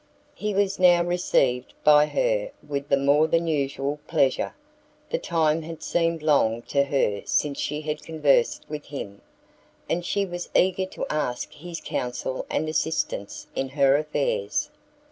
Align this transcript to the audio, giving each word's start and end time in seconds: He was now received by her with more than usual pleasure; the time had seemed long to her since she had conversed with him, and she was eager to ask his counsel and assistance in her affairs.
He 0.33 0.55
was 0.55 0.79
now 0.79 1.03
received 1.03 1.75
by 1.83 2.07
her 2.07 2.49
with 2.67 2.91
more 2.91 3.27
than 3.27 3.45
usual 3.45 3.99
pleasure; 4.07 4.55
the 5.11 5.19
time 5.19 5.61
had 5.61 5.83
seemed 5.83 6.23
long 6.23 6.63
to 6.73 6.85
her 6.85 7.21
since 7.25 7.59
she 7.59 7.81
had 7.81 8.01
conversed 8.01 8.65
with 8.67 8.85
him, 8.85 9.21
and 9.87 10.03
she 10.03 10.25
was 10.25 10.49
eager 10.55 10.87
to 10.87 11.05
ask 11.11 11.53
his 11.53 11.79
counsel 11.79 12.47
and 12.49 12.67
assistance 12.67 13.45
in 13.53 13.69
her 13.69 13.95
affairs. 13.95 14.71